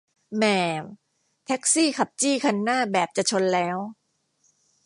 [0.37, 0.59] แหม่
[1.45, 3.77] แท็กซี่ขับจี้คันหน้าแบบจะชนแล้ว